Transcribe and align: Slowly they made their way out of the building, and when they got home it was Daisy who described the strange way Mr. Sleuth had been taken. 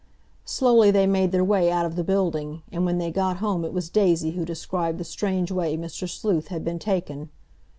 Slowly 0.45 0.89
they 0.89 1.05
made 1.05 1.31
their 1.31 1.43
way 1.43 1.71
out 1.71 1.85
of 1.85 1.95
the 1.95 2.03
building, 2.03 2.63
and 2.71 2.85
when 2.87 2.97
they 2.97 3.11
got 3.11 3.37
home 3.37 3.63
it 3.63 3.71
was 3.71 3.87
Daisy 3.87 4.31
who 4.31 4.45
described 4.45 4.97
the 4.97 5.03
strange 5.03 5.51
way 5.51 5.77
Mr. 5.77 6.09
Sleuth 6.09 6.47
had 6.47 6.63
been 6.65 6.79
taken. 6.79 7.29